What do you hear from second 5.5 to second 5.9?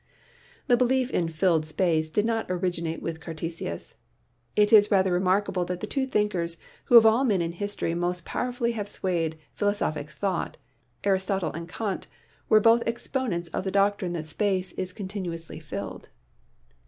that the